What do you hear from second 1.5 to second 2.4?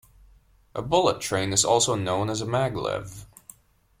is also known